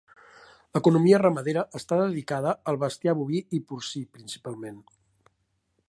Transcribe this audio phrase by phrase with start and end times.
[0.77, 4.83] L'economia ramadera està dedicada al bestiar boví i porcí principalment.